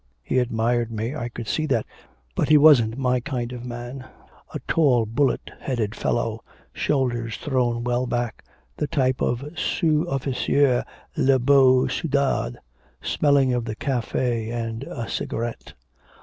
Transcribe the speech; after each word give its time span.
He 0.23 0.39
admired 0.39 0.89
me, 0.91 1.15
I 1.15 1.29
could 1.29 1.47
see 1.47 1.67
that, 1.67 1.85
but 2.33 2.49
he 2.49 2.57
wasn't 2.57 2.97
my 2.97 3.19
kind 3.19 3.53
of 3.53 3.63
man: 3.63 4.07
a 4.51 4.57
tall, 4.67 5.05
bullet 5.05 5.51
headed 5.59 5.93
fellow, 5.93 6.43
shoulders 6.73 7.37
thrown 7.37 7.83
well 7.83 8.07
back, 8.07 8.43
the 8.77 8.87
type 8.87 9.21
of 9.21 9.41
the 9.41 9.55
sous 9.55 10.07
officier, 10.07 10.83
le 11.15 11.37
beau 11.37 11.85
soudard, 11.87 12.57
smelling 12.99 13.53
of 13.53 13.65
the 13.65 13.75
cafe 13.75 14.49
and 14.49 14.85
a 14.85 15.07
cigarette. 15.07 15.73